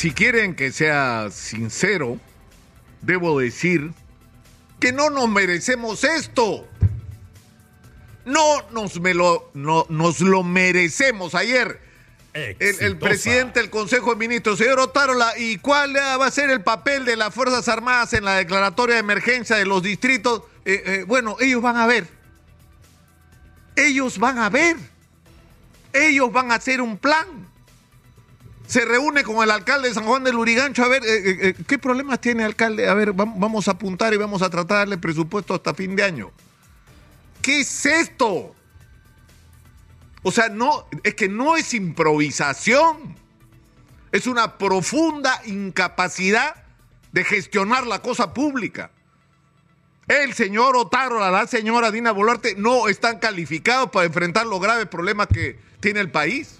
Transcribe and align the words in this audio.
si 0.00 0.12
quieren 0.12 0.54
que 0.54 0.72
sea 0.72 1.28
sincero, 1.30 2.18
debo 3.02 3.38
decir 3.38 3.92
que 4.80 4.92
no 4.92 5.10
nos 5.10 5.28
merecemos 5.28 6.04
esto. 6.04 6.66
No 8.24 8.62
nos, 8.70 8.96
lo, 8.96 9.50
no, 9.52 9.84
nos 9.90 10.20
lo 10.20 10.42
merecemos. 10.42 11.34
Ayer, 11.34 11.82
el, 12.32 12.96
presidente 12.96 13.60
del 13.60 13.68
Consejo 13.68 14.12
de 14.12 14.16
Ministros, 14.16 14.56
señor 14.56 14.80
Otárola, 14.80 15.36
¿y 15.36 15.58
cuál 15.58 15.94
va 15.94 16.24
a 16.24 16.30
ser 16.30 16.48
el 16.48 16.62
papel 16.62 17.04
de 17.04 17.16
las 17.16 17.34
Fuerzas 17.34 17.68
Armadas 17.68 18.14
en 18.14 18.24
la 18.24 18.36
declaratoria 18.36 18.94
de 18.94 19.00
emergencia 19.00 19.56
de 19.56 19.66
los 19.66 19.82
distritos? 19.82 20.44
Eh, 20.64 20.82
eh, 20.82 21.04
bueno, 21.06 21.36
ellos 21.40 21.60
van 21.60 21.76
a 21.76 21.86
ver. 21.86 22.08
Ellos 23.76 24.18
van 24.18 24.38
a 24.38 24.48
ver. 24.48 24.78
Ellos 25.92 26.32
van 26.32 26.52
a 26.52 26.54
hacer 26.54 26.80
un 26.80 26.96
plan. 26.96 27.49
Se 28.70 28.84
reúne 28.84 29.24
con 29.24 29.42
el 29.42 29.50
alcalde 29.50 29.88
de 29.88 29.94
San 29.94 30.04
Juan 30.04 30.22
del 30.22 30.36
Lurigancho 30.36 30.84
a 30.84 30.88
ver 30.88 31.02
eh, 31.04 31.56
qué 31.66 31.76
problemas 31.76 32.20
tiene 32.20 32.44
alcalde. 32.44 32.88
A 32.88 32.94
ver, 32.94 33.12
vamos 33.14 33.66
a 33.66 33.72
apuntar 33.72 34.14
y 34.14 34.16
vamos 34.16 34.42
a 34.42 34.48
tratar 34.48 34.76
de 34.76 34.78
darle 34.78 34.98
presupuesto 34.98 35.54
hasta 35.54 35.74
fin 35.74 35.96
de 35.96 36.04
año. 36.04 36.30
¿Qué 37.42 37.62
es 37.62 37.84
esto? 37.84 38.54
O 40.22 40.30
sea, 40.30 40.50
no, 40.50 40.86
es 41.02 41.16
que 41.16 41.28
no 41.28 41.56
es 41.56 41.74
improvisación. 41.74 43.16
Es 44.12 44.28
una 44.28 44.56
profunda 44.56 45.42
incapacidad 45.46 46.54
de 47.10 47.24
gestionar 47.24 47.88
la 47.88 48.02
cosa 48.02 48.32
pública. 48.32 48.92
El 50.06 50.32
señor 50.32 50.76
Otaro, 50.76 51.18
la 51.18 51.46
señora 51.48 51.90
Dina 51.90 52.12
Boluarte 52.12 52.54
no 52.54 52.86
están 52.86 53.18
calificados 53.18 53.90
para 53.90 54.06
enfrentar 54.06 54.46
los 54.46 54.60
graves 54.60 54.86
problemas 54.86 55.26
que 55.26 55.58
tiene 55.80 55.98
el 55.98 56.12
país. 56.12 56.59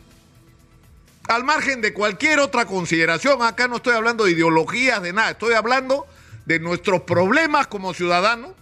Al 1.28 1.44
margen 1.44 1.80
de 1.80 1.92
cualquier 1.92 2.40
otra 2.40 2.66
consideración, 2.66 3.42
acá 3.42 3.68
no 3.68 3.76
estoy 3.76 3.94
hablando 3.94 4.24
de 4.24 4.32
ideologías, 4.32 5.02
de 5.02 5.12
nada, 5.12 5.30
estoy 5.30 5.54
hablando 5.54 6.06
de 6.46 6.58
nuestros 6.58 7.02
problemas 7.02 7.66
como 7.66 7.94
ciudadanos 7.94 8.52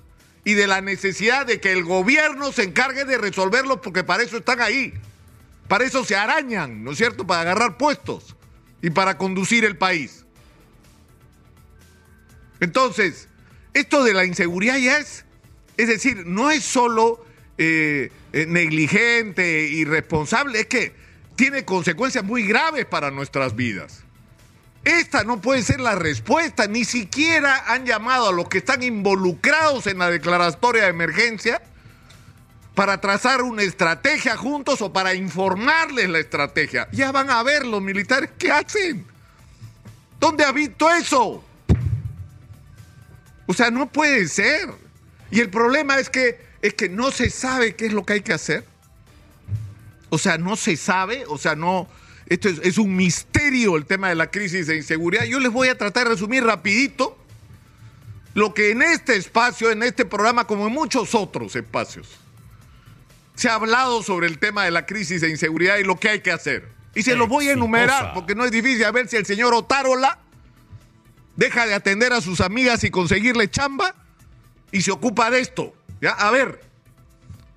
y 0.44 0.54
de 0.54 0.66
la 0.66 0.80
necesidad 0.80 1.46
de 1.46 1.60
que 1.60 1.72
el 1.72 1.84
gobierno 1.84 2.52
se 2.52 2.64
encargue 2.64 3.04
de 3.04 3.18
resolverlos 3.18 3.80
porque 3.80 4.04
para 4.04 4.22
eso 4.22 4.36
están 4.36 4.60
ahí. 4.60 4.92
Para 5.68 5.84
eso 5.84 6.04
se 6.04 6.16
arañan, 6.16 6.82
¿no 6.82 6.92
es 6.92 6.98
cierto? 6.98 7.26
Para 7.26 7.42
agarrar 7.42 7.76
puestos 7.76 8.34
y 8.80 8.90
para 8.90 9.18
conducir 9.18 9.64
el 9.64 9.76
país. 9.76 10.24
Entonces, 12.60 13.28
esto 13.74 14.02
de 14.02 14.14
la 14.14 14.24
inseguridad 14.24 14.78
ya 14.78 14.98
es, 14.98 15.24
es 15.76 15.88
decir, 15.88 16.26
no 16.26 16.50
es 16.50 16.64
solo 16.64 17.24
eh, 17.58 18.10
eh, 18.32 18.46
negligente, 18.46 19.68
irresponsable, 19.68 20.60
es 20.60 20.66
que 20.66 20.94
tiene 21.38 21.64
consecuencias 21.64 22.24
muy 22.24 22.42
graves 22.42 22.84
para 22.84 23.12
nuestras 23.12 23.54
vidas. 23.54 24.02
Esta 24.82 25.22
no 25.22 25.40
puede 25.40 25.62
ser 25.62 25.78
la 25.78 25.94
respuesta. 25.94 26.66
Ni 26.66 26.84
siquiera 26.84 27.62
han 27.68 27.86
llamado 27.86 28.28
a 28.28 28.32
los 28.32 28.48
que 28.48 28.58
están 28.58 28.82
involucrados 28.82 29.86
en 29.86 29.98
la 29.98 30.10
declaratoria 30.10 30.82
de 30.82 30.88
emergencia 30.88 31.62
para 32.74 33.00
trazar 33.00 33.42
una 33.42 33.62
estrategia 33.62 34.36
juntos 34.36 34.82
o 34.82 34.92
para 34.92 35.14
informarles 35.14 36.08
la 36.08 36.18
estrategia. 36.18 36.88
Ya 36.90 37.12
van 37.12 37.30
a 37.30 37.40
ver 37.44 37.64
los 37.64 37.80
militares 37.80 38.30
qué 38.36 38.50
hacen. 38.50 39.06
¿Dónde 40.18 40.44
ha 40.44 40.50
visto 40.50 40.90
eso? 40.90 41.44
O 43.46 43.54
sea, 43.54 43.70
no 43.70 43.92
puede 43.92 44.26
ser. 44.26 44.70
Y 45.30 45.38
el 45.38 45.50
problema 45.50 46.00
es 46.00 46.10
que 46.10 46.48
es 46.62 46.74
que 46.74 46.88
no 46.88 47.12
se 47.12 47.30
sabe 47.30 47.76
qué 47.76 47.86
es 47.86 47.92
lo 47.92 48.04
que 48.04 48.14
hay 48.14 48.22
que 48.22 48.32
hacer. 48.32 48.64
O 50.10 50.18
sea, 50.18 50.38
no 50.38 50.56
se 50.56 50.76
sabe, 50.76 51.24
o 51.28 51.38
sea, 51.38 51.54
no 51.54 51.88
esto 52.28 52.48
es, 52.48 52.76
un 52.76 52.94
misterio 52.94 53.76
el 53.76 53.86
tema 53.86 54.10
de 54.10 54.14
la 54.14 54.30
crisis 54.30 54.66
de 54.66 54.76
inseguridad. 54.76 55.24
Yo 55.24 55.40
les 55.40 55.50
voy 55.50 55.68
a 55.68 55.78
tratar 55.78 56.04
de 56.04 56.10
resumir 56.10 56.44
rapidito 56.44 57.16
lo 58.34 58.52
que 58.52 58.70
en 58.70 58.82
este 58.82 59.16
espacio, 59.16 59.70
en 59.70 59.82
este 59.82 60.04
programa, 60.04 60.46
como 60.46 60.66
en 60.66 60.74
muchos 60.74 61.14
otros 61.14 61.56
espacios, 61.56 62.08
se 63.34 63.48
ha 63.48 63.54
hablado 63.54 64.02
sobre 64.02 64.26
el 64.26 64.38
tema 64.38 64.64
de 64.64 64.70
la 64.70 64.84
crisis 64.84 65.22
de 65.22 65.30
inseguridad 65.30 65.78
y 65.78 65.84
lo 65.84 65.98
que 65.98 66.10
hay 66.10 66.20
que 66.20 66.30
hacer. 66.30 66.68
Y 66.94 67.02
se 67.02 67.16
los 67.16 67.28
voy 67.28 67.48
a 67.48 67.52
enumerar 67.52 68.12
porque 68.12 68.34
no 68.34 68.44
es 68.44 68.50
difícil 68.50 68.84
a 68.84 68.90
ver 68.90 69.08
si 69.08 69.16
el 69.16 69.24
señor 69.24 69.54
Otárola 69.54 70.18
deja 71.36 71.66
de 71.66 71.74
atender 71.74 72.12
a 72.12 72.20
sus 72.20 72.40
amigas 72.40 72.84
y 72.84 72.90
conseguirle 72.90 73.48
chamba 73.48 73.94
y 74.70 74.82
se 74.82 74.90
ocupa 74.90 75.30
de 75.30 75.40
esto. 75.40 75.72
¿Ya? 76.00 76.10
A 76.10 76.30
ver, 76.30 76.60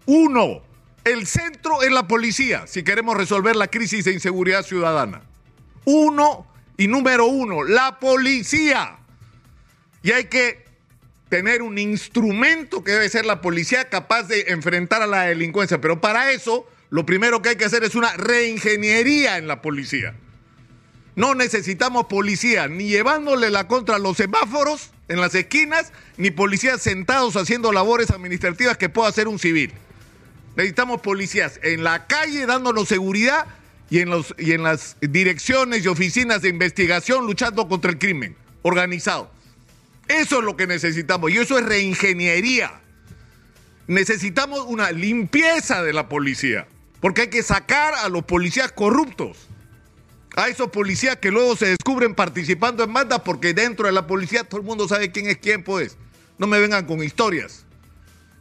uno, 0.05 0.61
el 1.03 1.27
centro 1.27 1.81
es 1.81 1.91
la 1.91 2.07
policía 2.07 2.67
si 2.67 2.83
queremos 2.83 3.17
resolver 3.17 3.55
la 3.55 3.67
crisis 3.67 4.05
de 4.05 4.13
inseguridad 4.13 4.63
ciudadana. 4.63 5.21
Uno 5.85 6.47
y 6.77 6.87
número 6.87 7.25
uno, 7.25 7.63
la 7.63 7.99
policía. 7.99 8.97
Y 10.03 10.11
hay 10.11 10.25
que 10.25 10.65
tener 11.29 11.61
un 11.61 11.77
instrumento 11.77 12.83
que 12.83 12.91
debe 12.91 13.09
ser 13.09 13.25
la 13.25 13.41
policía 13.41 13.89
capaz 13.89 14.23
de 14.23 14.45
enfrentar 14.49 15.01
a 15.01 15.07
la 15.07 15.21
delincuencia. 15.23 15.79
Pero 15.79 16.01
para 16.01 16.31
eso, 16.31 16.67
lo 16.89 17.05
primero 17.05 17.41
que 17.41 17.49
hay 17.49 17.55
que 17.55 17.65
hacer 17.65 17.83
es 17.83 17.95
una 17.95 18.13
reingeniería 18.17 19.37
en 19.37 19.47
la 19.47 19.61
policía. 19.61 20.15
No 21.15 21.35
necesitamos 21.35 22.05
policía 22.05 22.67
ni 22.67 22.87
llevándole 22.87 23.49
la 23.49 23.67
contra 23.67 23.95
a 23.95 23.99
los 23.99 24.17
semáforos 24.17 24.91
en 25.07 25.19
las 25.19 25.35
esquinas, 25.35 25.91
ni 26.17 26.31
policías 26.31 26.81
sentados 26.81 27.35
haciendo 27.35 27.71
labores 27.71 28.11
administrativas 28.11 28.77
que 28.77 28.89
pueda 28.89 29.09
hacer 29.09 29.27
un 29.27 29.39
civil. 29.39 29.73
Necesitamos 30.55 31.01
policías 31.01 31.59
en 31.63 31.83
la 31.83 32.07
calle 32.07 32.45
dándonos 32.45 32.87
seguridad 32.87 33.45
y 33.89 33.99
en, 33.99 34.09
los, 34.09 34.35
y 34.37 34.51
en 34.53 34.63
las 34.63 34.97
direcciones 35.01 35.83
y 35.83 35.87
oficinas 35.87 36.41
de 36.41 36.49
investigación 36.49 37.25
luchando 37.25 37.67
contra 37.67 37.91
el 37.91 37.97
crimen 37.97 38.35
organizado. 38.61 39.31
Eso 40.07 40.39
es 40.39 40.45
lo 40.45 40.57
que 40.57 40.67
necesitamos 40.67 41.31
y 41.31 41.37
eso 41.37 41.57
es 41.57 41.65
reingeniería. 41.65 42.81
Necesitamos 43.87 44.65
una 44.67 44.91
limpieza 44.91 45.83
de 45.83 45.93
la 45.93 46.07
policía, 46.07 46.67
porque 46.99 47.21
hay 47.21 47.27
que 47.29 47.43
sacar 47.43 47.93
a 47.95 48.09
los 48.09 48.23
policías 48.23 48.71
corruptos, 48.71 49.37
a 50.35 50.47
esos 50.47 50.69
policías 50.69 51.17
que 51.17 51.31
luego 51.31 51.55
se 51.55 51.67
descubren 51.67 52.15
participando 52.15 52.83
en 52.83 52.93
bandas, 52.93 53.21
porque 53.21 53.53
dentro 53.53 53.87
de 53.87 53.91
la 53.91 54.07
policía 54.07 54.43
todo 54.43 54.61
el 54.61 54.67
mundo 54.67 54.87
sabe 54.87 55.11
quién 55.11 55.27
es 55.27 55.37
quién, 55.37 55.63
pues. 55.63 55.97
No 56.37 56.47
me 56.47 56.59
vengan 56.59 56.85
con 56.85 57.03
historias. 57.03 57.65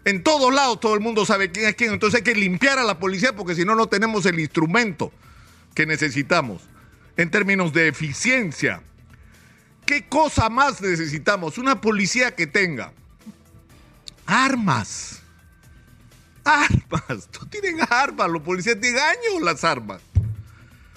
En 0.05 0.23
todos 0.23 0.53
lados 0.53 0.81
todo 0.81 0.95
el 0.95 1.01
mundo 1.01 1.27
sabe 1.27 1.51
quién 1.51 1.67
es 1.67 1.75
quién. 1.75 1.93
Entonces 1.93 2.19
hay 2.19 2.25
que 2.25 2.35
limpiar 2.35 2.79
a 2.79 2.85
la 2.85 2.99
policía 2.99 3.35
porque 3.35 3.55
si 3.55 3.65
no, 3.65 3.75
no 3.75 3.87
tenemos 3.87 4.27
el 4.27 4.41
instrumento 4.41 5.13
que 5.75 5.87
necesitamos 5.87 6.63
en 7.17 7.31
términos 7.31 7.73
de 7.73 7.89
eficiencia. 7.89 8.83
¿Qué 9.85 10.07
cosa 10.07 10.49
más 10.49 10.81
necesitamos? 10.81 11.59
Una 11.59 11.81
policía 11.81 12.35
que 12.35 12.47
tenga 12.47 12.93
armas. 14.27 15.23
Armas. 16.45 17.29
No 17.41 17.49
tienen 17.49 17.79
armas. 17.89 18.31
Los 18.31 18.43
policías 18.43 18.81
tienen 18.81 19.01
años 19.01 19.43
las 19.43 19.65
armas. 19.65 20.01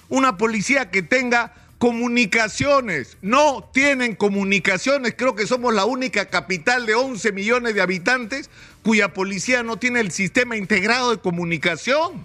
Una 0.08 0.36
policía 0.36 0.90
que 0.90 1.02
tenga 1.02 1.52
comunicaciones. 1.84 3.18
No 3.20 3.68
tienen 3.74 4.14
comunicaciones. 4.14 5.16
Creo 5.18 5.34
que 5.34 5.46
somos 5.46 5.74
la 5.74 5.84
única 5.84 6.30
capital 6.30 6.86
de 6.86 6.94
11 6.94 7.32
millones 7.32 7.74
de 7.74 7.82
habitantes 7.82 8.48
cuya 8.82 9.12
policía 9.12 9.62
no 9.62 9.76
tiene 9.76 10.00
el 10.00 10.10
sistema 10.10 10.56
integrado 10.56 11.10
de 11.10 11.18
comunicación. 11.18 12.24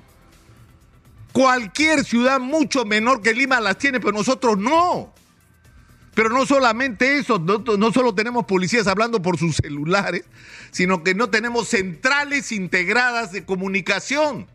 Cualquier 1.33 2.05
ciudad 2.05 2.39
mucho 2.39 2.85
menor 2.85 3.21
que 3.21 3.33
Lima 3.33 3.59
las 3.59 3.77
tiene, 3.77 3.99
pero 3.99 4.13
nosotros 4.13 4.57
no. 4.57 5.13
Pero 6.13 6.29
no 6.29 6.45
solamente 6.45 7.17
eso, 7.17 7.37
no, 7.37 7.57
no, 7.57 7.91
solo 7.91 8.15
tenemos 8.15 8.45
policías 8.45 8.87
hablando 8.87 9.21
por 9.21 9.37
sus 9.37 9.57
celulares, 9.57 10.23
sino 10.71 11.03
que 11.03 11.15
no 11.15 11.29
tenemos 11.29 11.67
centrales 11.67 12.53
integradas 12.53 13.33
de 13.33 13.43
comunicación 13.43 14.47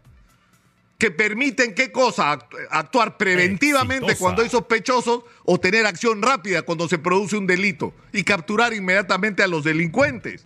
que 0.99 1.10
permiten 1.10 1.75
qué 1.75 1.91
cosa? 1.91 2.38
Actuar 2.71 3.16
preventivamente 3.16 4.16
cuando 4.16 4.43
hay 4.43 4.49
sospechosos 4.49 5.25
o 5.44 5.59
tener 5.59 5.87
acción 5.87 6.22
rápida 6.22 6.62
cuando 6.62 6.88
se 6.88 6.99
produce 6.99 7.37
un 7.37 7.46
delito 7.46 7.93
y 8.12 8.23
capturar 8.23 8.73
inmediatamente 8.73 9.43
a 9.43 9.46
los 9.46 9.64
delincuentes. 9.64 10.44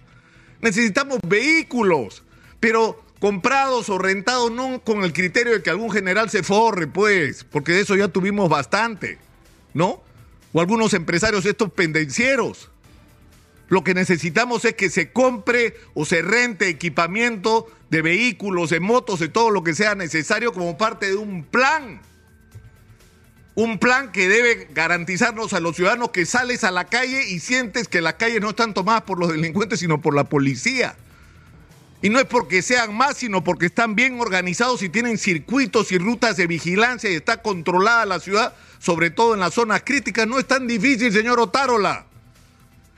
Necesitamos 0.61 1.19
vehículos, 1.27 2.25
pero 2.61 3.03
comprados 3.21 3.89
o 3.89 3.99
rentados 3.99 4.51
no 4.51 4.83
con 4.83 5.05
el 5.05 5.13
criterio 5.13 5.53
de 5.53 5.63
que 5.63 5.71
algún 5.71 5.91
general 5.91 6.31
se 6.31 6.43
forre, 6.43 6.87
pues, 6.87 7.45
porque 7.45 7.73
de 7.73 7.81
eso 7.81 7.97
ya 7.97 8.09
tuvimos 8.09 8.49
bastante, 8.49 9.19
¿no? 9.75 10.03
O 10.53 10.61
algunos 10.61 10.95
empresarios 10.95 11.45
estos 11.45 11.73
pendencieros. 11.73 12.71
Lo 13.69 13.85
que 13.85 13.95
necesitamos 13.95 14.65
es 14.65 14.75
que 14.75 14.91
se 14.91 15.13
compre 15.13 15.77
o 15.95 16.05
se 16.05 16.23
rente 16.23 16.69
equipamiento 16.69 17.67
de 17.91 18.03
vehículos, 18.03 18.71
de 18.71 18.81
motos, 18.81 19.21
de 19.21 19.29
todo 19.29 19.51
lo 19.51 19.63
que 19.63 19.75
sea 19.75 19.95
necesario 19.95 20.53
como 20.53 20.79
parte 20.79 21.07
de 21.07 21.17
un 21.17 21.45
plan 21.45 22.01
un 23.55 23.81
plan 23.81 24.13
que 24.13 24.29
debe 24.29 24.69
garantizarnos 24.73 25.53
a 25.53 25.59
los 25.59 25.75
ciudadanos 25.75 26.11
que 26.11 26.27
sales 26.27 26.63
a 26.63 26.71
la 26.71 26.85
calle 26.85 27.29
y 27.29 27.41
sientes 27.41 27.89
que 27.89 28.01
las 28.01 28.15
calles 28.15 28.41
no 28.41 28.51
están 28.51 28.73
tomadas 28.73 29.03
por 29.03 29.19
los 29.19 29.33
delincuentes, 29.33 29.81
sino 29.81 30.01
por 30.01 30.15
la 30.15 30.23
policía. 30.23 30.95
Y 32.01 32.09
no 32.09 32.21
es 32.21 32.27
porque 32.27 32.63
sean 32.63 32.97
más, 32.97 33.17
sino 33.17 33.43
porque 33.43 33.67
están 33.67 33.97
bien 33.97 34.21
organizados 34.21 34.81
y 34.85 34.89
tienen 34.89 35.19
circuitos 35.19 35.91
y 35.91 35.99
rutas 35.99 36.37
de 36.37 36.47
vigilancia 36.47 37.11
y 37.11 37.15
está 37.15 37.43
controlada 37.43 38.07
la 38.07 38.21
ciudad 38.21 38.55
sobre 38.79 39.11
todo 39.11 39.35
en 39.35 39.41
las 39.41 39.55
zonas 39.55 39.83
críticas, 39.85 40.27
no 40.27 40.39
es 40.39 40.47
tan 40.47 40.67
difícil, 40.67 41.13
señor 41.13 41.41
Otárola. 41.41 42.07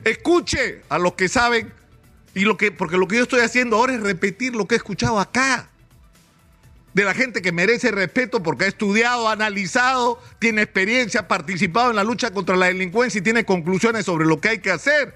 Escuche 0.04 0.82
a 0.88 0.98
los 0.98 1.14
que 1.14 1.28
saben 1.28 1.72
y 2.34 2.40
lo 2.40 2.56
que, 2.56 2.70
porque 2.70 2.96
lo 2.96 3.08
que 3.08 3.16
yo 3.16 3.22
estoy 3.22 3.40
haciendo 3.40 3.76
ahora 3.76 3.94
es 3.94 4.00
repetir 4.00 4.54
lo 4.54 4.66
que 4.66 4.74
he 4.74 4.78
escuchado 4.78 5.18
acá. 5.18 5.68
De 6.94 7.04
la 7.04 7.14
gente 7.14 7.40
que 7.40 7.52
merece 7.52 7.92
respeto 7.92 8.42
porque 8.42 8.64
ha 8.64 8.68
estudiado, 8.68 9.28
ha 9.28 9.32
analizado, 9.32 10.20
tiene 10.38 10.62
experiencia, 10.62 11.20
ha 11.20 11.28
participado 11.28 11.90
en 11.90 11.96
la 11.96 12.04
lucha 12.04 12.32
contra 12.32 12.56
la 12.56 12.66
delincuencia 12.66 13.20
y 13.20 13.22
tiene 13.22 13.44
conclusiones 13.44 14.06
sobre 14.06 14.26
lo 14.26 14.40
que 14.40 14.48
hay 14.48 14.58
que 14.58 14.72
hacer. 14.72 15.14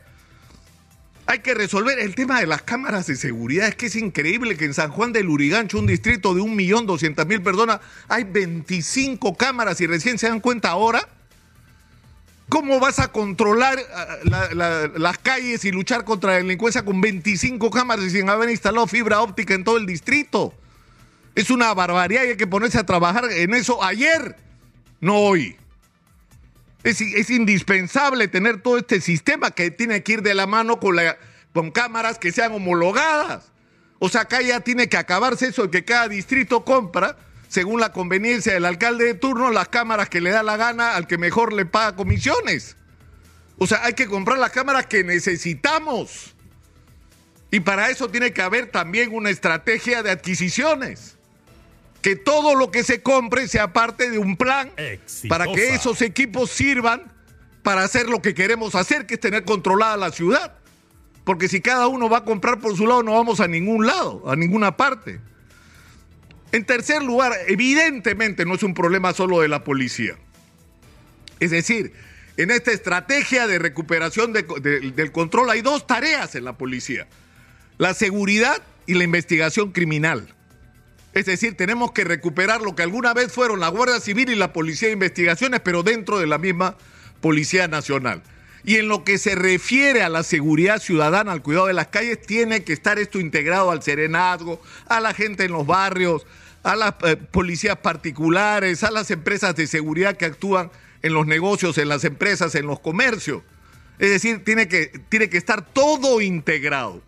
Hay 1.27 1.39
que 1.39 1.55
resolver 1.55 1.99
el 1.99 2.15
tema 2.15 2.39
de 2.39 2.47
las 2.47 2.63
cámaras 2.63 3.07
de 3.07 3.17
seguridad. 3.17 3.67
Es 3.67 3.75
que 3.75 3.87
es 3.87 3.97
increíble 3.97 4.57
que 4.57 4.67
en 4.67 4.75
San 4.75 4.91
Juan 4.91 5.13
del 5.13 5.29
Urigancho, 5.29 5.79
un 5.79 5.87
distrito 5.87 6.35
de 6.35 6.43
1.200.000 6.43 7.43
personas, 7.43 7.81
hay 8.09 8.25
25 8.25 9.35
cámaras 9.35 9.81
y 9.81 9.87
recién 9.87 10.19
se 10.19 10.29
dan 10.29 10.41
cuenta 10.41 10.69
ahora. 10.69 11.09
¿Cómo 12.49 12.79
vas 12.79 12.99
a 12.99 13.09
controlar 13.09 13.79
ah, 13.95 14.89
las 14.97 15.19
calles 15.19 15.65
y 15.65 15.73
luchar 15.73 16.05
contra 16.05 16.33
la 16.33 16.37
delincuencia 16.39 16.85
con 16.85 17.01
25 17.01 17.71
cámaras 17.71 18.05
y 18.05 18.11
sin 18.11 18.29
haber 18.29 18.51
instalado 18.51 18.87
fibra 18.87 19.21
óptica 19.21 19.55
en 19.55 19.65
todo 19.65 19.77
el 19.77 19.87
distrito? 19.87 20.55
Es 21.35 21.51
una 21.51 21.73
barbaridad 21.75 22.25
y 22.25 22.29
hay 22.29 22.37
que 22.37 22.47
ponerse 22.47 22.79
a 22.79 22.87
trabajar 22.87 23.25
en 23.31 23.55
eso 23.55 23.83
ayer, 23.83 24.37
no 25.01 25.17
hoy. 25.19 25.57
Es, 26.85 27.31
indispensable 27.31 28.29
tener 28.29 28.61
todo 28.61 28.77
este 28.77 29.01
sistema 29.01 29.51
que 29.51 29.71
tiene 29.71 30.03
que 30.03 30.13
ir 30.13 30.23
de 30.23 30.35
la 30.35 30.47
mano 30.47 30.79
con, 30.79 30.97
la, 30.97 31.17
con 31.55 31.71
cámaras 31.71 32.19
que 32.19 32.31
sean 32.31 32.53
homologadas. 32.53 33.51
O 33.99 34.11
sea, 34.11 34.23
acá 34.23 34.43
ya 34.43 34.61
tiene 34.61 34.89
que 34.89 34.99
acabarse 34.99 35.47
eso 35.47 35.63
de 35.63 35.71
que 35.71 35.85
cada 35.85 36.09
distrito 36.09 36.63
compra, 36.63 37.17
según 37.55 37.79
la 37.79 37.93
conveniencia 37.93 38.53
del 38.53 38.65
alcalde 38.65 39.05
de 39.05 39.15
turno, 39.15 39.53
las 39.53 39.69
cámaras 39.69 40.09
que 40.09 40.21
le 40.21 40.31
da 40.31 40.43
la 40.43 40.57
gana 40.57 40.97
al 40.97 41.07
que 41.07 41.19
mejor 41.19 41.53
le 41.53 41.65
paga 41.65 41.95
comisiones. 41.95 42.77
O 43.59 43.69
sea, 43.69 43.85
hay 43.85 43.93
que 43.93 44.09
comprar 44.09 44.39
las 44.39 44.51
cámaras 44.51 44.87
que 44.87 45.05
necesitamos. 45.05 46.35
Y 47.53 47.61
para 47.61 47.91
eso 47.91 48.09
tiene 48.09 48.33
que 48.33 48.43
haber 48.43 48.73
también 48.73 49.15
una 49.15 49.31
estrategia 49.31 50.03
de 50.03 50.11
adquisiciones 50.11 51.17
que 52.03 52.17
todo 52.17 52.57
lo 52.57 52.73
que 52.73 52.83
se 52.83 53.03
compre 53.03 53.47
sea 53.47 53.73
parte 53.73 54.11
de 54.11 54.19
un 54.19 54.37
plan 54.37 54.73
para 55.29 55.47
que 55.47 55.75
esos 55.75 56.03
equipos 56.03 56.51
sirvan 56.51 57.13
para 57.63 57.85
hacer 57.85 58.09
lo 58.09 58.21
que 58.21 58.35
queremos 58.35 58.75
hacer, 58.75 59.07
que 59.07 59.15
es 59.15 59.21
tener 59.21 59.45
controlada 59.45 59.97
la 59.97 60.11
ciudad. 60.11 60.57
Porque 61.23 61.47
si 61.47 61.61
cada 61.61 61.87
uno 61.87 62.09
va 62.09 62.19
a 62.19 62.25
comprar 62.25 62.59
por 62.59 62.77
su 62.77 62.85
lado, 62.85 63.05
no 63.05 63.13
vamos 63.13 63.39
a 63.39 63.47
ningún 63.47 63.87
lado, 63.87 64.29
a 64.29 64.35
ninguna 64.35 64.77
parte. 64.77 65.21
En 66.55 66.65
tercer 66.65 67.03
lugar, 67.03 67.33
evidentemente 67.49 68.45
no 68.45 68.55
es 68.55 68.63
un 68.63 68.75
problema 68.75 69.13
solo 69.13 69.41
de 69.41 69.49
la 69.49 69.65
policía. 69.65 70.15
Es 71.41 71.51
decir, 71.51 71.93
en 72.37 72.53
esta 72.53 72.71
estrategia 72.71 73.49
de 73.49 73.59
recuperación 73.59 74.33
del 74.33 75.11
control 75.11 75.51
hay 75.51 75.63
dos 75.63 75.89
tareas 75.89 76.37
en 76.37 76.45
la 76.45 76.57
policía. 76.57 77.09
La 77.77 77.93
seguridad 77.93 78.63
y 78.87 78.95
la 78.95 79.03
investigación 79.03 79.73
criminal. 79.73 80.33
Es 81.13 81.27
decir, 81.27 81.57
tenemos 81.57 81.91
que 81.91 82.05
recuperar 82.05 82.61
lo 82.61 82.77
que 82.77 82.85
alguna 82.85 83.15
vez 83.15 83.33
fueron 83.33 83.59
la 83.59 83.67
Guardia 83.67 83.99
Civil 83.99 84.31
y 84.31 84.37
la 84.37 84.53
Policía 84.53 84.87
de 84.87 84.95
Investigaciones, 84.95 85.59
pero 85.59 85.83
dentro 85.83 86.21
de 86.21 86.29
la 86.29 86.39
misma 86.39 86.77
Policía 87.21 87.67
Nacional. 87.67 88.23
Y 88.63 88.77
en 88.77 88.87
lo 88.87 89.03
que 89.03 89.19
se 89.19 89.35
refiere 89.35 90.03
a 90.03 90.09
la 90.09 90.23
seguridad 90.23 90.81
ciudadana, 90.81 91.33
al 91.33 91.43
cuidado 91.43 91.67
de 91.67 91.75
las 91.75 91.89
calles, 91.89 92.23
tiene 92.23 92.63
que 92.63 92.73
estar 92.73 93.01
esto 93.01 93.19
integrado 93.19 93.73
al 93.73 93.83
serenazgo, 93.83 94.63
a 94.87 95.01
la 95.01 95.15
gente 95.15 95.45
en 95.45 95.51
los 95.51 95.67
barrios, 95.67 96.25
a 96.65 96.75
las 96.75 96.95
eh, 97.05 97.17
policías 97.17 97.77
particulares, 97.77 98.83
a 98.83 98.91
las 98.91 99.11
empresas 99.11 99.55
de 99.55 99.67
seguridad 99.67 100.17
que 100.17 100.25
actúan 100.25 100.71
en 101.03 101.13
los 101.13 101.27
negocios, 101.27 101.79
en 101.79 101.89
las 101.89 102.05
empresas, 102.05 102.55
en 102.55 102.67
los 102.67 102.81
comercios. 102.81 103.43
Es 103.99 104.11
decir, 104.11 104.43
tiene 104.43 104.67
que, 104.67 104.87
tiene 105.09 105.29
que 105.29 105.37
estar 105.37 105.65
todo 105.65 106.21
integrado. 106.23 107.03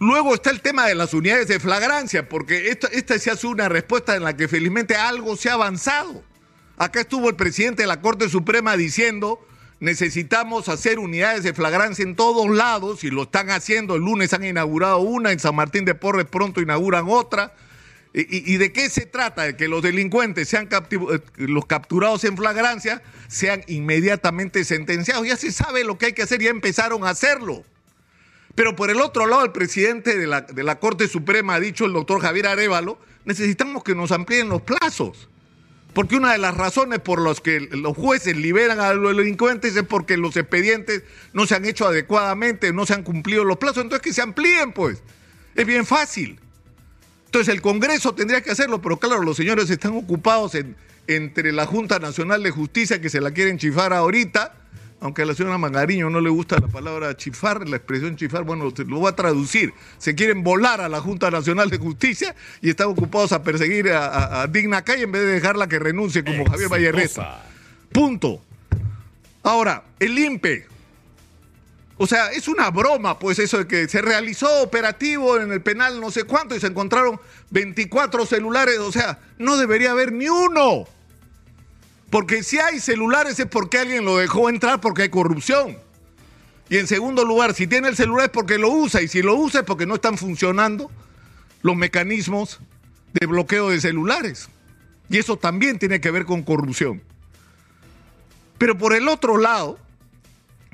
Luego 0.00 0.34
está 0.34 0.50
el 0.50 0.60
tema 0.60 0.86
de 0.86 0.94
las 0.94 1.14
unidades 1.14 1.48
de 1.48 1.60
flagrancia, 1.60 2.28
porque 2.28 2.68
esta 2.70 3.18
se 3.18 3.30
hace 3.30 3.46
una 3.46 3.68
respuesta 3.68 4.16
en 4.16 4.24
la 4.24 4.36
que 4.36 4.48
felizmente 4.48 4.96
algo 4.96 5.36
se 5.36 5.50
ha 5.50 5.54
avanzado. 5.54 6.24
Acá 6.78 7.00
estuvo 7.00 7.28
el 7.28 7.36
presidente 7.36 7.82
de 7.82 7.86
la 7.86 8.00
Corte 8.00 8.28
Suprema 8.28 8.76
diciendo, 8.76 9.46
necesitamos 9.80 10.68
hacer 10.68 10.98
unidades 10.98 11.44
de 11.44 11.54
flagrancia 11.54 12.02
en 12.02 12.16
todos 12.16 12.48
lados, 12.50 13.04
y 13.04 13.10
lo 13.10 13.24
están 13.24 13.50
haciendo, 13.50 13.94
el 13.94 14.02
lunes 14.02 14.32
han 14.32 14.44
inaugurado 14.44 14.98
una, 14.98 15.32
en 15.32 15.38
San 15.38 15.54
Martín 15.54 15.84
de 15.84 15.94
Porres 15.94 16.26
pronto 16.26 16.60
inauguran 16.60 17.06
otra. 17.08 17.54
¿Y, 18.18 18.56
de 18.56 18.72
qué 18.72 18.88
se 18.88 19.04
trata? 19.04 19.42
De 19.42 19.56
que 19.58 19.68
los 19.68 19.82
delincuentes 19.82 20.48
sean 20.48 20.70
eh, 20.70 21.20
los 21.36 21.66
capturados 21.66 22.24
en 22.24 22.34
flagrancia 22.34 23.02
sean 23.28 23.62
inmediatamente 23.66 24.64
sentenciados. 24.64 25.26
Ya 25.26 25.36
se 25.36 25.52
sabe 25.52 25.84
lo 25.84 25.98
que 25.98 26.06
hay 26.06 26.12
que 26.14 26.22
hacer, 26.22 26.40
ya 26.40 26.48
empezaron 26.48 27.04
a 27.04 27.10
hacerlo. 27.10 27.62
Pero 28.54 28.74
por 28.74 28.88
el 28.88 29.02
otro 29.02 29.26
lado, 29.26 29.44
el 29.44 29.52
presidente 29.52 30.16
de 30.16 30.26
la, 30.26 30.40
de 30.40 30.62
la 30.62 30.80
Corte 30.80 31.08
Suprema 31.08 31.56
ha 31.56 31.60
dicho, 31.60 31.84
el 31.84 31.92
doctor 31.92 32.22
Javier 32.22 32.46
Arevalo, 32.46 32.98
necesitamos 33.26 33.84
que 33.84 33.94
nos 33.94 34.10
amplíen 34.12 34.48
los 34.48 34.62
plazos. 34.62 35.28
Porque 35.92 36.16
una 36.16 36.32
de 36.32 36.38
las 36.38 36.56
razones 36.56 37.00
por 37.00 37.20
las 37.20 37.42
que 37.42 37.60
los 37.60 37.94
jueces 37.94 38.34
liberan 38.34 38.80
a 38.80 38.94
los 38.94 39.14
delincuentes 39.14 39.76
es 39.76 39.82
porque 39.82 40.16
los 40.16 40.38
expedientes 40.38 41.02
no 41.34 41.46
se 41.46 41.54
han 41.54 41.66
hecho 41.66 41.86
adecuadamente, 41.86 42.72
no 42.72 42.86
se 42.86 42.94
han 42.94 43.02
cumplido 43.02 43.44
los 43.44 43.58
plazos. 43.58 43.82
Entonces 43.82 44.02
que 44.02 44.14
se 44.14 44.22
amplíen, 44.22 44.72
pues. 44.72 45.02
Es 45.54 45.66
bien 45.66 45.84
fácil. 45.84 46.40
Entonces 47.36 47.54
el 47.54 47.60
Congreso 47.60 48.14
tendría 48.14 48.40
que 48.40 48.50
hacerlo, 48.50 48.80
pero 48.80 48.96
claro, 48.96 49.22
los 49.22 49.36
señores 49.36 49.68
están 49.68 49.94
ocupados 49.94 50.54
en, 50.54 50.74
entre 51.06 51.52
la 51.52 51.66
Junta 51.66 51.98
Nacional 51.98 52.42
de 52.42 52.50
Justicia, 52.50 52.98
que 52.98 53.10
se 53.10 53.20
la 53.20 53.30
quieren 53.32 53.58
chifar 53.58 53.92
ahorita, 53.92 54.54
aunque 55.02 55.20
a 55.20 55.26
la 55.26 55.34
señora 55.34 55.58
Mangariño 55.58 56.08
no 56.08 56.22
le 56.22 56.30
gusta 56.30 56.58
la 56.58 56.68
palabra 56.68 57.14
chifar, 57.14 57.68
la 57.68 57.76
expresión 57.76 58.16
chifar, 58.16 58.44
bueno, 58.44 58.72
lo 58.74 58.98
voy 58.98 59.08
a 59.10 59.14
traducir. 59.14 59.74
Se 59.98 60.14
quieren 60.14 60.42
volar 60.44 60.80
a 60.80 60.88
la 60.88 61.02
Junta 61.02 61.30
Nacional 61.30 61.68
de 61.68 61.76
Justicia 61.76 62.34
y 62.62 62.70
están 62.70 62.86
ocupados 62.86 63.32
a 63.32 63.42
perseguir 63.42 63.90
a, 63.92 64.46
Digna 64.46 64.80
Calle 64.80 65.02
en 65.02 65.12
vez 65.12 65.20
de 65.20 65.32
dejarla 65.32 65.68
que 65.68 65.78
renuncie 65.78 66.24
como 66.24 66.46
Javier 66.46 66.70
Vallerreza. 66.70 67.42
Punto. 67.92 68.40
Ahora, 69.42 69.84
el 70.00 70.18
INPE. 70.18 70.68
O 71.98 72.06
sea, 72.06 72.30
es 72.30 72.46
una 72.46 72.70
broma, 72.70 73.18
pues, 73.18 73.38
eso 73.38 73.58
de 73.58 73.66
que 73.66 73.88
se 73.88 74.02
realizó 74.02 74.62
operativo 74.62 75.38
en 75.38 75.50
el 75.50 75.62
penal 75.62 76.00
no 76.00 76.10
sé 76.10 76.24
cuánto 76.24 76.54
y 76.54 76.60
se 76.60 76.66
encontraron 76.66 77.18
24 77.50 78.26
celulares. 78.26 78.78
O 78.78 78.92
sea, 78.92 79.18
no 79.38 79.56
debería 79.56 79.92
haber 79.92 80.12
ni 80.12 80.28
uno. 80.28 80.84
Porque 82.10 82.42
si 82.42 82.58
hay 82.58 82.80
celulares 82.80 83.38
es 83.40 83.46
porque 83.46 83.78
alguien 83.78 84.04
lo 84.04 84.18
dejó 84.18 84.48
entrar 84.48 84.80
porque 84.80 85.02
hay 85.02 85.08
corrupción. 85.08 85.78
Y 86.68 86.78
en 86.78 86.86
segundo 86.86 87.24
lugar, 87.24 87.54
si 87.54 87.66
tiene 87.66 87.88
el 87.88 87.96
celular 87.96 88.26
es 88.26 88.30
porque 88.30 88.58
lo 88.58 88.70
usa. 88.70 89.00
Y 89.00 89.08
si 89.08 89.22
lo 89.22 89.34
usa 89.34 89.60
es 89.60 89.66
porque 89.66 89.86
no 89.86 89.94
están 89.94 90.18
funcionando 90.18 90.90
los 91.62 91.76
mecanismos 91.76 92.60
de 93.14 93.26
bloqueo 93.26 93.70
de 93.70 93.80
celulares. 93.80 94.48
Y 95.08 95.18
eso 95.18 95.36
también 95.36 95.78
tiene 95.78 96.00
que 96.00 96.10
ver 96.10 96.26
con 96.26 96.42
corrupción. 96.42 97.02
Pero 98.58 98.76
por 98.76 98.94
el 98.94 99.08
otro 99.08 99.38
lado, 99.38 99.78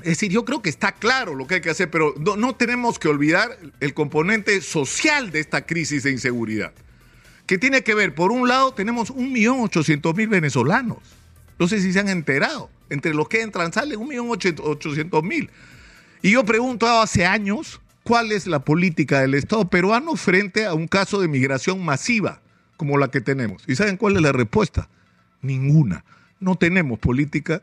es 0.04 0.10
decir, 0.10 0.30
yo 0.30 0.44
creo 0.44 0.62
que 0.62 0.70
está 0.70 0.92
claro 0.92 1.34
lo 1.34 1.46
que 1.46 1.56
hay 1.56 1.60
que 1.60 1.70
hacer, 1.70 1.90
pero 1.90 2.14
no, 2.18 2.36
no 2.36 2.54
tenemos 2.54 2.98
que 2.98 3.08
olvidar 3.08 3.58
el 3.80 3.94
componente 3.94 4.60
social 4.60 5.30
de 5.30 5.40
esta 5.40 5.66
crisis 5.66 6.02
de 6.02 6.10
inseguridad. 6.10 6.72
Que 7.46 7.58
tiene 7.58 7.82
que 7.82 7.94
ver, 7.94 8.14
por 8.14 8.32
un 8.32 8.48
lado, 8.48 8.72
tenemos 8.72 9.12
1.800.000 9.14 10.28
venezolanos 10.28 10.98
no 11.62 11.68
sé 11.68 11.80
si 11.80 11.92
se 11.92 12.00
han 12.00 12.08
enterado. 12.08 12.70
Entre 12.90 13.14
los 13.14 13.28
que 13.28 13.40
entran 13.40 13.72
salen 13.72 14.00
1.800.000. 14.00 15.48
Y 16.20 16.32
yo 16.32 16.44
pregunto 16.44 16.88
hace 16.88 17.24
años 17.24 17.80
cuál 18.02 18.32
es 18.32 18.48
la 18.48 18.64
política 18.64 19.20
del 19.20 19.34
Estado 19.34 19.70
peruano 19.70 20.16
frente 20.16 20.66
a 20.66 20.74
un 20.74 20.88
caso 20.88 21.20
de 21.20 21.28
migración 21.28 21.84
masiva 21.84 22.40
como 22.76 22.98
la 22.98 23.12
que 23.12 23.20
tenemos. 23.20 23.62
¿Y 23.68 23.76
saben 23.76 23.96
cuál 23.96 24.16
es 24.16 24.22
la 24.22 24.32
respuesta? 24.32 24.88
Ninguna. 25.40 26.04
No 26.40 26.56
tenemos 26.56 26.98
política 26.98 27.62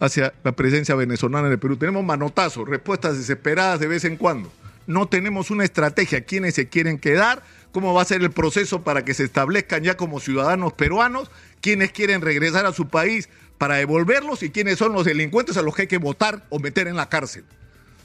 hacia 0.00 0.32
la 0.42 0.52
presencia 0.52 0.94
venezolana 0.94 1.46
en 1.46 1.52
el 1.52 1.58
Perú. 1.58 1.76
Tenemos 1.76 2.02
manotazos, 2.02 2.68
respuestas 2.68 3.18
desesperadas 3.18 3.78
de 3.78 3.86
vez 3.86 4.04
en 4.04 4.16
cuando. 4.16 4.50
No 4.86 5.06
tenemos 5.06 5.50
una 5.50 5.62
estrategia. 5.62 6.24
¿Quiénes 6.24 6.54
se 6.54 6.68
quieren 6.68 6.98
quedar? 6.98 7.44
¿Cómo 7.70 7.94
va 7.94 8.02
a 8.02 8.06
ser 8.06 8.22
el 8.22 8.32
proceso 8.32 8.82
para 8.82 9.04
que 9.04 9.14
se 9.14 9.22
establezcan 9.22 9.84
ya 9.84 9.96
como 9.96 10.18
ciudadanos 10.18 10.72
peruanos? 10.72 11.30
¿Quiénes 11.60 11.92
quieren 11.92 12.22
regresar 12.22 12.66
a 12.66 12.72
su 12.72 12.88
país 12.88 13.28
para 13.58 13.76
devolverlos 13.76 14.42
y 14.42 14.50
quiénes 14.50 14.78
son 14.78 14.92
los 14.92 15.04
delincuentes 15.04 15.56
a 15.56 15.62
los 15.62 15.76
que 15.76 15.82
hay 15.82 15.88
que 15.88 15.98
votar 15.98 16.44
o 16.48 16.58
meter 16.58 16.88
en 16.88 16.96
la 16.96 17.08
cárcel? 17.08 17.44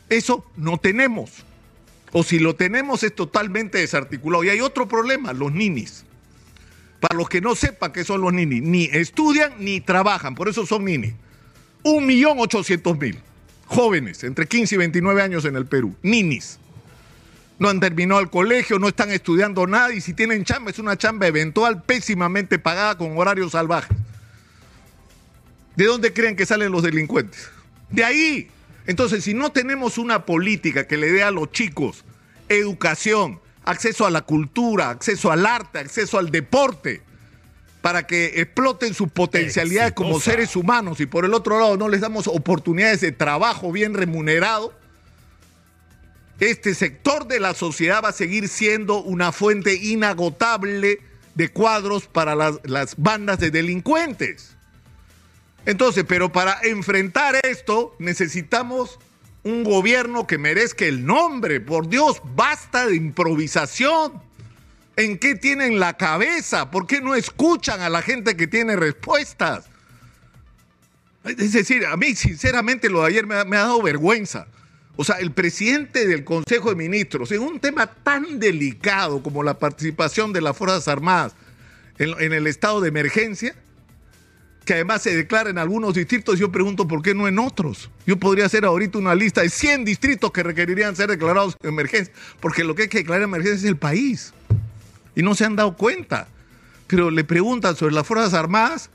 Eso 0.10 0.46
no 0.58 0.78
tenemos. 0.78 1.32
O 2.12 2.24
si 2.24 2.40
lo 2.40 2.56
tenemos 2.56 3.04
es 3.04 3.16
totalmente 3.16 3.80
desarticulado. 3.80 4.44
Y 4.44 4.50
hay 4.50 4.62
otro 4.62 4.88
problema, 4.88 5.34
los 5.34 5.52
ninis. 5.52 6.04
Para 7.00 7.16
los 7.16 7.30
que 7.30 7.42
no 7.42 7.56
sepan 7.56 7.92
qué 7.94 8.04
son 8.04 8.22
los 8.22 8.34
ninis, 8.34 8.62
ni 8.62 8.86
estudian 8.86 9.54
ni 9.60 9.82
trabajan, 9.82 10.36
por 10.36 10.50
eso 10.50 10.66
son 10.66 10.86
ninis. 10.86 11.14
Un 11.86 12.08
millón 12.08 12.40
ochocientos 12.40 12.98
mil 12.98 13.20
jóvenes 13.68 14.24
entre 14.24 14.48
15 14.48 14.74
y 14.74 14.78
29 14.80 15.22
años 15.22 15.46
en 15.46 15.56
el 15.56 15.68
Perú, 15.68 15.96
ninis 16.02 16.58
no 17.60 17.70
han 17.70 17.80
terminado 17.80 18.20
el 18.22 18.30
colegio, 18.30 18.80
no 18.80 18.88
están 18.88 19.12
estudiando 19.12 19.68
nada 19.68 19.94
y 19.94 20.02
si 20.02 20.14
tienen 20.14 20.44
chamba 20.44 20.72
es 20.72 20.80
una 20.80 20.98
chamba 20.98 21.28
eventual 21.28 21.84
pésimamente 21.84 22.60
pagada 22.60 22.98
con 22.98 23.16
horarios 23.18 23.52
salvajes. 23.52 23.96
¿De 25.76 25.86
dónde 25.86 26.12
creen 26.12 26.36
que 26.36 26.48
salen 26.48 26.72
los 26.72 26.84
delincuentes? 26.84 27.50
De 27.92 28.04
ahí. 28.04 28.50
Entonces, 28.88 29.24
si 29.24 29.34
no 29.34 29.52
tenemos 29.52 29.98
una 29.98 30.26
política 30.26 30.88
que 30.88 30.98
le 30.98 31.12
dé 31.12 31.24
a 31.24 31.32
los 31.32 31.52
chicos 31.52 32.04
educación, 32.50 33.40
acceso 33.64 34.06
a 34.06 34.12
la 34.12 34.22
cultura, 34.22 34.90
acceso 34.90 35.32
al 35.32 35.46
arte, 35.46 35.80
acceso 35.80 36.20
al 36.20 36.32
deporte, 36.32 37.02
para 37.86 38.08
que 38.08 38.42
exploten 38.42 38.96
sus 38.96 39.12
potencialidades 39.12 39.94
como 39.94 40.20
seres 40.20 40.56
humanos 40.56 41.00
y 41.02 41.06
por 41.06 41.24
el 41.24 41.36
otro 41.36 41.60
lado 41.60 41.78
no 41.78 41.88
les 41.88 42.02
damos 42.02 42.26
oportunidades 42.26 43.00
de 43.02 43.12
trabajo 43.12 43.72
bien 43.72 43.94
remunerado, 43.94 44.74
este 46.40 46.74
sector 46.74 47.28
de 47.28 47.40
la 47.40 47.54
sociedad 47.54 48.02
va 48.04 48.10
a 48.10 48.12
seguir 48.12 48.48
siendo 48.48 49.04
una 49.04 49.32
fuente 49.32 49.76
inagotable 49.76 51.00
de 51.36 51.50
cuadros 51.50 52.08
para 52.08 52.34
las, 52.34 52.56
las 52.64 52.96
bandas 52.98 53.38
de 53.38 53.52
delincuentes. 53.52 54.56
Entonces, 55.68 56.06
pero 56.08 56.32
para 56.32 56.58
enfrentar 56.64 57.36
esto 57.46 57.96
necesitamos 58.00 58.98
un 59.44 59.64
gobierno 59.64 60.26
que 60.26 60.40
merezca 60.40 60.86
el 60.86 61.06
nombre. 61.06 61.62
Por 61.62 61.88
Dios, 61.88 62.20
basta 62.36 62.88
de 62.88 62.96
improvisación. 62.96 64.24
¿En 64.98 65.18
qué 65.18 65.36
tienen 65.36 65.80
la 65.80 65.98
cabeza? 65.98 66.72
¿Por 66.72 66.88
qué 66.88 67.02
no 67.02 67.16
escuchan 67.16 67.82
a 67.82 67.90
la 67.90 68.02
gente 68.02 68.38
que 68.38 68.48
tiene 68.48 68.76
respuestas? 68.76 69.66
Es 71.26 71.54
decir, 71.54 71.86
a 71.86 71.98
mí 71.98 72.16
sinceramente 72.16 72.90
lo 72.90 73.02
de 73.02 73.08
ayer 73.08 73.26
me 73.26 73.36
ha, 73.36 73.44
dado 73.44 73.82
vergüenza. 73.82 74.48
O 74.96 75.04
sea, 75.04 75.18
el 75.18 75.32
presidente 75.32 76.08
del 76.08 76.24
Consejo 76.24 76.70
de 76.70 76.76
Ministros, 76.76 77.32
en 77.32 77.42
un 77.42 77.60
tema 77.60 77.88
tan 77.88 78.40
delicado 78.40 79.22
como 79.22 79.44
la 79.44 79.60
participación 79.60 80.32
de 80.32 80.42
las 80.42 80.56
Fuerzas 80.56 80.88
Armadas 80.88 81.36
en, 81.98 82.32
el 82.32 82.48
estado 82.48 82.80
de 82.80 82.90
emergencia, 82.90 83.56
que 84.64 84.76
además 84.76 85.02
se 85.02 85.16
declara 85.16 85.50
en 85.50 85.58
algunos 85.58 85.96
distritos, 85.96 86.40
yo 86.40 86.52
pregunto 86.52 86.88
por 86.88 87.02
qué 87.02 87.14
no 87.14 87.28
en 87.28 87.40
otros. 87.40 87.90
Yo 88.06 88.18
podría 88.18 88.46
hacer 88.46 88.64
ahorita 88.64 88.98
una 88.98 89.16
lista 89.16 89.42
de 89.42 89.50
100 89.50 89.84
distritos 89.84 90.32
que 90.32 90.44
requerirían 90.44 90.96
ser 90.96 91.10
declarados 91.10 91.58
en 91.62 91.70
emergencia, 91.70 92.14
porque 92.40 92.64
lo 92.64 92.76
que 92.76 92.84
hay 92.84 92.88
que 92.88 93.00
declarar 93.00 93.24
en 93.24 93.30
emergencia 93.30 93.60
es 93.60 93.70
el 93.70 93.78
país. 93.78 94.34
Y 95.16 95.24
no 95.24 95.36
se 95.36 95.46
han 95.46 95.56
dado 95.56 95.76
cuenta. 95.76 96.28
Pero 96.88 97.10
le 97.10 97.24
preguntan 97.24 97.76
sobre 97.76 97.96
las 97.96 98.06
Fuerzas 98.06 98.34
Armadas 98.34 98.90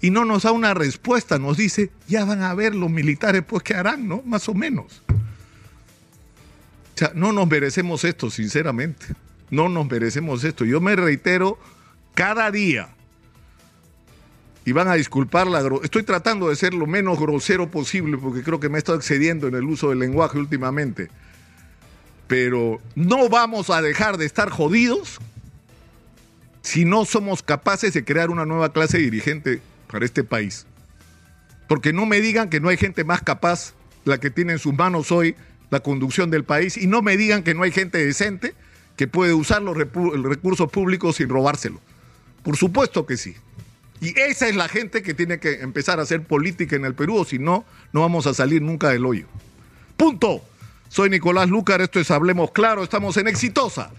y 0.00 0.10
no 0.10 0.24
nos 0.24 0.44
da 0.44 0.52
una 0.52 0.74
respuesta. 0.74 1.38
Nos 1.38 1.56
dice, 1.56 1.90
ya 2.06 2.24
van 2.24 2.42
a 2.42 2.54
ver 2.54 2.74
los 2.74 2.90
militares, 2.90 3.42
pues, 3.46 3.62
¿qué 3.62 3.74
harán, 3.74 4.08
no? 4.08 4.22
Más 4.24 4.48
o 4.48 4.54
menos. 4.54 5.02
O 6.94 6.98
sea, 6.98 7.12
no 7.14 7.32
nos 7.32 7.48
merecemos 7.48 8.04
esto, 8.04 8.30
sinceramente. 8.30 9.06
No 9.50 9.68
nos 9.68 9.88
merecemos 9.90 10.44
esto. 10.44 10.64
Yo 10.64 10.80
me 10.80 10.96
reitero 10.96 11.58
cada 12.14 12.50
día 12.50 12.88
y 14.64 14.72
van 14.72 14.88
a 14.88 14.94
disculpar 14.94 15.46
la 15.46 15.66
estoy 15.82 16.02
tratando 16.02 16.50
de 16.50 16.56
ser 16.56 16.74
lo 16.74 16.86
menos 16.86 17.18
grosero 17.18 17.70
posible 17.70 18.18
porque 18.18 18.42
creo 18.42 18.60
que 18.60 18.68
me 18.68 18.76
he 18.76 18.80
estado 18.80 18.98
excediendo 18.98 19.46
en 19.46 19.54
el 19.54 19.64
uso 19.64 19.88
del 19.88 20.00
lenguaje 20.00 20.38
últimamente. 20.38 21.08
Pero 22.26 22.78
no 22.94 23.30
vamos 23.30 23.70
a 23.70 23.80
dejar 23.80 24.18
de 24.18 24.26
estar 24.26 24.50
jodidos 24.50 25.20
si 26.68 26.84
no 26.84 27.06
somos 27.06 27.42
capaces 27.42 27.94
de 27.94 28.04
crear 28.04 28.28
una 28.28 28.44
nueva 28.44 28.74
clase 28.74 28.98
dirigente 28.98 29.62
para 29.90 30.04
este 30.04 30.22
país. 30.22 30.66
Porque 31.66 31.94
no 31.94 32.04
me 32.04 32.20
digan 32.20 32.50
que 32.50 32.60
no 32.60 32.68
hay 32.68 32.76
gente 32.76 33.04
más 33.04 33.22
capaz, 33.22 33.72
la 34.04 34.20
que 34.20 34.28
tiene 34.28 34.52
en 34.52 34.58
sus 34.58 34.74
manos 34.74 35.10
hoy 35.10 35.34
la 35.70 35.80
conducción 35.80 36.30
del 36.30 36.44
país, 36.44 36.76
y 36.76 36.86
no 36.86 37.00
me 37.00 37.16
digan 37.16 37.42
que 37.42 37.54
no 37.54 37.62
hay 37.62 37.72
gente 37.72 38.04
decente 38.04 38.54
que 38.96 39.08
puede 39.08 39.32
usar 39.32 39.62
los 39.62 39.78
recursos 39.78 40.70
públicos 40.70 41.16
sin 41.16 41.30
robárselo. 41.30 41.80
Por 42.42 42.58
supuesto 42.58 43.06
que 43.06 43.16
sí. 43.16 43.34
Y 44.02 44.18
esa 44.20 44.46
es 44.46 44.54
la 44.54 44.68
gente 44.68 45.02
que 45.02 45.14
tiene 45.14 45.40
que 45.40 45.62
empezar 45.62 45.98
a 46.00 46.02
hacer 46.02 46.22
política 46.22 46.76
en 46.76 46.84
el 46.84 46.92
Perú, 46.92 47.16
o 47.16 47.24
si 47.24 47.38
no, 47.38 47.64
no 47.94 48.02
vamos 48.02 48.26
a 48.26 48.34
salir 48.34 48.60
nunca 48.60 48.90
del 48.90 49.06
hoyo. 49.06 49.24
Punto. 49.96 50.44
Soy 50.90 51.08
Nicolás 51.08 51.48
Lucar, 51.48 51.80
esto 51.80 51.98
es 51.98 52.10
Hablemos 52.10 52.50
Claro, 52.50 52.82
estamos 52.82 53.16
en 53.16 53.28
Exitosa. 53.28 53.90